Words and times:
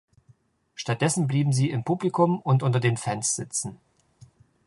Stattdessen 0.73 1.27
blieben 1.27 1.53
sie 1.53 1.69
im 1.69 1.83
Publikum 1.83 2.39
unter 2.39 2.79
den 2.79 2.97
Fans 2.97 3.35
sitzen. 3.35 3.77